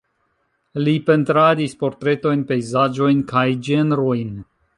[0.87, 4.35] Li pentradis portretojn, pejzaĝojn kaj ĝenrojn.